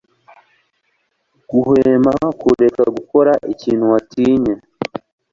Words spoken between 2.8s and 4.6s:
gukora ikintu watinye